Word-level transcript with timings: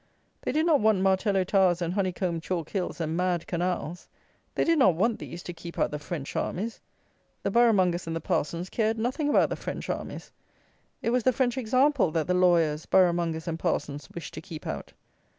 They 0.41 0.51
did 0.51 0.65
not 0.65 0.79
want 0.79 1.01
Martello 1.01 1.43
Towers 1.43 1.79
and 1.79 1.93
honey 1.93 2.11
combed 2.11 2.41
chalk 2.41 2.71
hills, 2.71 2.99
and 2.99 3.15
mad 3.15 3.45
canals: 3.45 4.07
they 4.55 4.63
did 4.63 4.79
not 4.79 4.95
want 4.95 5.19
these 5.19 5.43
to 5.43 5.53
keep 5.53 5.77
out 5.77 5.91
the 5.91 5.99
French 5.99 6.35
armies. 6.35 6.81
The 7.43 7.51
borough 7.51 7.71
mongers 7.71 8.07
and 8.07 8.15
the 8.15 8.19
parsons 8.19 8.71
cared 8.71 8.97
nothing 8.97 9.29
about 9.29 9.49
the 9.49 9.55
French 9.55 9.91
armies. 9.91 10.31
It 11.03 11.11
was 11.11 11.21
the 11.21 11.31
French 11.31 11.55
example 11.55 12.09
that 12.13 12.25
the 12.25 12.33
lawyers, 12.33 12.87
borough 12.87 13.13
mongers, 13.13 13.47
and 13.47 13.59
parsons 13.59 14.09
wished 14.09 14.33
to 14.33 14.41
keep 14.41 14.65
out. 14.65 14.91